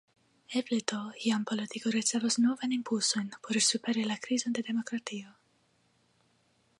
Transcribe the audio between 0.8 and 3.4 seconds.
do iam politiko ricevos novajn impulsojn